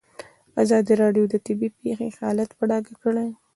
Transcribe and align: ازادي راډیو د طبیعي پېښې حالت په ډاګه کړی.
ازادي 0.63 0.93
راډیو 1.03 1.23
د 1.29 1.35
طبیعي 1.45 1.75
پېښې 1.79 2.07
حالت 2.19 2.49
په 2.57 2.63
ډاګه 2.69 2.93
کړی. 3.03 3.29